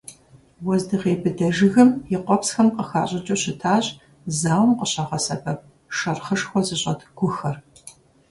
[0.65, 3.85] Уэздыгъей быдэ жыгым и къуэпсхэм къыхащӀыкӀыу щытащ
[4.39, 5.59] зауэм къыщагъэсэбэп,
[5.95, 7.55] шэрхъышхуэ зыщӀэт гухэр.